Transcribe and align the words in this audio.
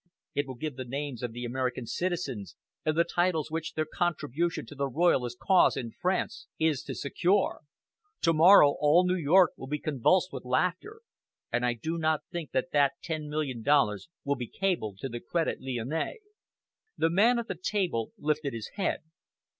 It 0.33 0.47
will 0.47 0.55
give 0.55 0.77
the 0.77 0.83
names 0.83 1.21
of 1.21 1.31
the 1.31 1.45
American 1.45 1.85
citizens, 1.85 2.55
and 2.83 2.97
the 2.97 3.03
titles 3.03 3.51
which 3.51 3.75
their 3.75 3.85
contribution 3.85 4.65
to 4.65 4.73
the 4.73 4.87
Royalist 4.87 5.37
cause 5.37 5.77
in 5.77 5.91
France 5.91 6.47
is 6.57 6.81
to 6.85 6.95
secure. 6.95 7.59
To 8.23 8.33
morrow, 8.33 8.75
all 8.79 9.05
New 9.05 9.13
York 9.13 9.51
will 9.55 9.67
be 9.67 9.77
convulsed 9.77 10.33
with 10.33 10.43
laughter 10.43 11.01
and 11.51 11.63
I 11.63 11.73
do 11.73 11.99
not 11.99 12.23
think 12.31 12.49
that 12.49 12.71
that 12.71 12.93
ten 13.03 13.29
million 13.29 13.61
dollars 13.61 14.09
will 14.23 14.33
be 14.35 14.47
cabled 14.47 14.97
to 15.01 15.07
the 15.07 15.19
Credit 15.19 15.61
Lyonnais." 15.61 16.17
The 16.97 17.11
man 17.11 17.37
at 17.37 17.47
the 17.47 17.53
table 17.61 18.11
lifted 18.17 18.53
his 18.53 18.71
head. 18.77 19.01